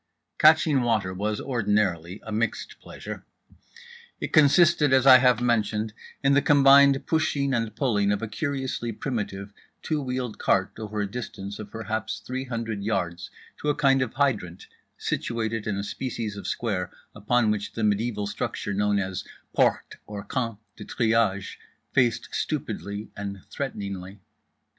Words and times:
"Catching 0.39 0.81
water" 0.81 1.13
was 1.13 1.39
ordinarily 1.39 2.21
a 2.25 2.31
mixed 2.31 2.79
pleasure. 2.79 3.23
It 4.19 4.33
consisted, 4.33 4.91
as 4.93 5.05
I 5.05 5.17
have 5.19 5.41
mentioned, 5.41 5.93
in 6.23 6.33
the 6.33 6.41
combined 6.41 7.05
pushing 7.05 7.53
and 7.53 7.75
pulling 7.75 8.11
of 8.11 8.23
a 8.23 8.27
curiously 8.27 8.91
primitive 8.93 9.53
two 9.83 10.01
wheeled 10.01 10.39
cart 10.39 10.71
over 10.79 11.01
a 11.01 11.07
distance 11.07 11.59
of 11.59 11.69
perhaps 11.69 12.17
three 12.19 12.45
hundred 12.45 12.81
yards 12.81 13.29
to 13.59 13.69
a 13.69 13.75
kind 13.75 14.01
of 14.01 14.15
hydrant 14.15 14.65
situated 14.97 15.67
in 15.67 15.77
a 15.77 15.83
species 15.83 16.35
of 16.35 16.47
square 16.47 16.89
upon 17.13 17.51
which 17.51 17.73
the 17.73 17.83
mediaeval 17.83 18.25
structure 18.25 18.73
known 18.73 18.97
as 18.97 19.23
Porte 19.53 19.97
(or 20.07 20.23
Camp) 20.23 20.59
de 20.77 20.83
Triage 20.83 21.57
faced 21.91 22.27
stupidly 22.31 23.11
and 23.15 23.41
threateningly. 23.51 24.19